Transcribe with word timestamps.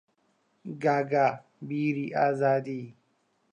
گاگا 0.81 1.27
بیری 1.67 2.07
ئازادی 2.23 2.81